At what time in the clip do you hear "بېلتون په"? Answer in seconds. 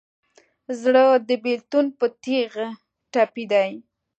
1.43-2.05